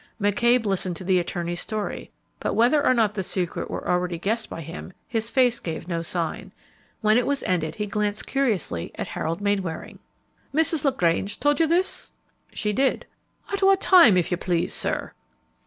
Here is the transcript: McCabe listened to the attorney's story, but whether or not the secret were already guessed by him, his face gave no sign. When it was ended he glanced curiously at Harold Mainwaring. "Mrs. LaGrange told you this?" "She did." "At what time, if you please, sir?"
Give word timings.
McCabe 0.19 0.65
listened 0.65 0.95
to 0.95 1.03
the 1.03 1.19
attorney's 1.19 1.59
story, 1.61 2.09
but 2.39 2.55
whether 2.55 2.83
or 2.83 2.91
not 2.91 3.13
the 3.13 3.21
secret 3.21 3.69
were 3.69 3.87
already 3.87 4.17
guessed 4.17 4.49
by 4.49 4.59
him, 4.61 4.93
his 5.07 5.29
face 5.29 5.59
gave 5.59 5.87
no 5.87 6.01
sign. 6.01 6.51
When 7.01 7.19
it 7.19 7.27
was 7.27 7.43
ended 7.43 7.75
he 7.75 7.85
glanced 7.85 8.25
curiously 8.25 8.91
at 8.95 9.09
Harold 9.09 9.41
Mainwaring. 9.41 9.99
"Mrs. 10.55 10.85
LaGrange 10.85 11.39
told 11.39 11.59
you 11.59 11.67
this?" 11.67 12.13
"She 12.51 12.73
did." 12.73 13.05
"At 13.53 13.61
what 13.61 13.79
time, 13.79 14.17
if 14.17 14.31
you 14.31 14.37
please, 14.37 14.73
sir?" 14.73 15.13